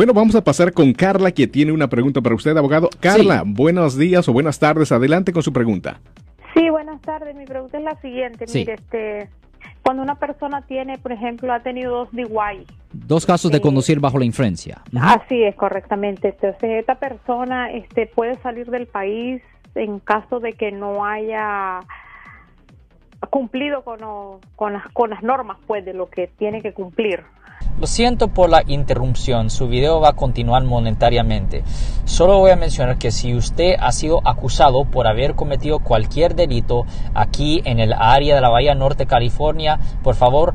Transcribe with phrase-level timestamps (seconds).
[0.00, 2.88] Bueno, vamos a pasar con Carla, que tiene una pregunta para usted, abogado.
[3.00, 4.92] Carla, buenos días o buenas tardes.
[4.92, 6.00] Adelante con su pregunta.
[6.54, 7.36] Sí, buenas tardes.
[7.36, 8.46] Mi pregunta es la siguiente.
[8.54, 9.28] Mire, este,
[9.82, 12.66] cuando una persona tiene, por ejemplo, ha tenido dos DUI.
[12.94, 14.80] Dos casos de conducir bajo la influencia.
[14.98, 16.28] Así es, correctamente.
[16.28, 19.42] Entonces, esta persona este, puede salir del país
[19.74, 21.80] en caso de que no haya
[23.28, 23.98] cumplido con,
[24.56, 27.22] con, las, con las normas pues de lo que tiene que cumplir.
[27.80, 31.64] Lo siento por la interrupción, su video va a continuar monetariamente.
[32.04, 36.84] Solo voy a mencionar que si usted ha sido acusado por haber cometido cualquier delito
[37.14, 40.54] aquí en el área de la Bahía Norte, California, por favor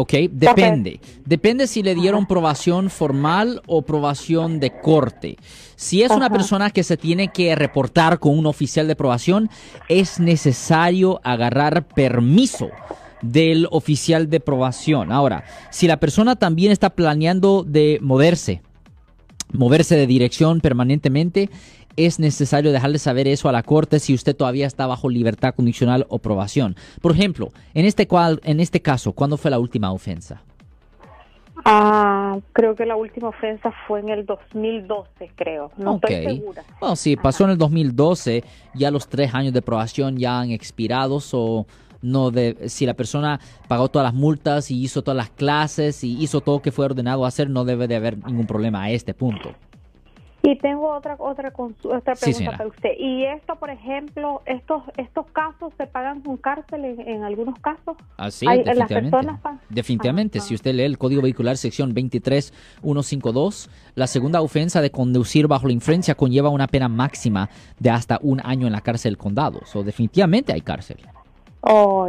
[0.00, 0.98] Ok, depende.
[1.26, 5.36] Depende si le dieron probación formal o probación de corte.
[5.76, 9.50] Si es una persona que se tiene que reportar con un oficial de probación,
[9.90, 12.70] es necesario agarrar permiso
[13.20, 15.12] del oficial de probación.
[15.12, 18.62] Ahora, si la persona también está planeando de moverse,
[19.52, 21.50] moverse de dirección permanentemente,
[21.96, 26.06] es necesario dejarle saber eso a la corte si usted todavía está bajo libertad condicional
[26.08, 26.76] o probación.
[27.00, 30.42] Por ejemplo, en este, cual, en este caso, ¿cuándo fue la última ofensa?
[31.64, 35.70] Ah, creo que la última ofensa fue en el 2012, creo.
[35.76, 36.64] No estoy segura.
[36.80, 38.44] Bueno, si pasó en el 2012,
[38.74, 41.66] ya los tres años de probación ya han expirado, o
[42.02, 46.18] no de, si la persona pagó todas las multas y hizo todas las clases y
[46.22, 49.12] hizo todo lo que fue ordenado hacer, no debe de haber ningún problema a este
[49.12, 49.54] punto.
[50.50, 52.90] Y tengo otra otra, otra pregunta para usted.
[52.98, 57.96] Y esto, por ejemplo, estos estos casos se pagan con cárcel en, algunos casos.
[58.16, 59.48] Así, ah, definitivamente.
[59.68, 65.68] definitivamente, si usted lee el Código Vehicular sección 23152, la segunda ofensa de conducir bajo
[65.68, 69.60] la influencia conlleva una pena máxima de hasta un año en la cárcel del condado.
[69.66, 70.98] So, definitivamente hay cárcel.
[71.60, 72.08] Oh,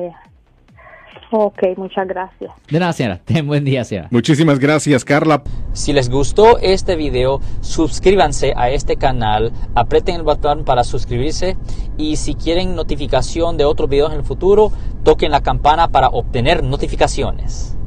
[1.34, 2.52] Ok, muchas gracias.
[2.70, 3.22] De nada, señora.
[3.26, 4.10] Ten buen día, señora.
[4.12, 5.44] Muchísimas gracias, Carla.
[5.72, 11.56] Si les gustó este video, suscríbanse a este canal, aprieten el botón para suscribirse
[11.98, 16.64] y si quieren notificación de otros videos en el futuro, toquen la campana para obtener
[16.64, 17.78] notificaciones.